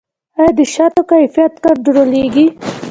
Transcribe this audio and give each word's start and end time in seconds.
آیا 0.37 0.51
د 0.57 0.59
شاتو 0.73 1.01
کیفیت 1.11 1.53
کنټرولیږي؟ 1.63 2.45